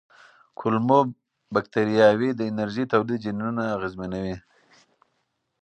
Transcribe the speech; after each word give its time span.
کولمو 0.59 0.99
بکتریاوې 1.53 2.29
د 2.35 2.41
انرژۍ 2.51 2.85
تولید 2.93 3.19
جینونه 3.23 3.63
اغېزمنوي. 3.75 4.35